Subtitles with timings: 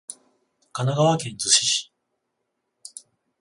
[0.73, 1.93] 神奈川県逗子市